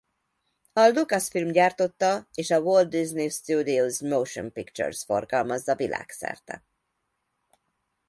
A 0.73 0.87
Lucasfilm 0.87 1.51
gyártotta 1.51 2.27
és 2.33 2.49
a 2.51 2.59
Walt 2.59 2.89
Disney 2.89 3.29
Studios 3.29 3.99
Motion 4.01 4.51
Pictures 4.51 5.03
forgalmazza 5.03 5.75
világszerte. 5.75 6.63